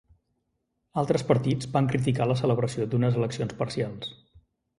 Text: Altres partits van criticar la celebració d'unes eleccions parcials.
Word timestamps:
Altres 1.01 1.25
partits 1.31 1.69
van 1.75 1.89
criticar 1.91 2.27
la 2.31 2.39
celebració 2.41 2.89
d'unes 2.95 3.21
eleccions 3.21 3.55
parcials. 3.61 4.13